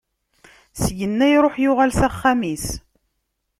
Syenna, 0.81 1.25
iṛuḥ, 1.35 1.55
yuɣal 1.63 1.91
s 1.99 2.01
axxam-is. 2.07 2.65